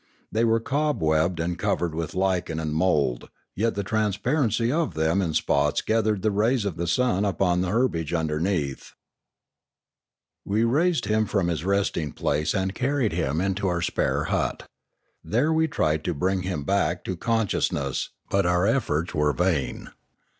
They 0.31 0.43
were 0.43 0.59
cobwebbed 0.59 1.39
and 1.39 1.59
covered 1.59 1.93
with 1.93 2.15
lichen 2.15 2.59
and 2.59 2.73
mould, 2.73 3.29
yet 3.55 3.75
the 3.75 3.83
transparency 3.83 4.71
of 4.71 4.95
them 4.95 5.21
in 5.21 5.35
spots 5.35 5.83
gathered 5.83 6.23
the 6.23 6.31
rays 6.31 6.65
of 6.65 6.75
the 6.75 6.87
sun 6.87 7.23
upon 7.23 7.61
the 7.61 7.67
herbage 7.69 8.11
underneath. 8.11 8.93
We 10.43 10.63
raised 10.63 11.05
him 11.05 11.27
from 11.27 11.49
his 11.49 11.63
resting 11.63 12.13
place 12.13 12.55
and 12.55 12.73
carried 12.73 13.13
him 13.13 13.39
into 13.39 13.67
our 13.67 13.83
spare 13.83 14.23
hut. 14.23 14.63
There 15.23 15.53
we 15.53 15.67
tried 15.67 16.03
to 16.05 16.15
bring 16.15 16.41
him 16.41 16.63
back 16.63 17.03
to 17.03 17.15
consciousness, 17.15 18.09
but 18.31 18.47
our 18.47 18.65
efforts 18.65 19.13
were 19.13 19.33
vain. 19.33 19.91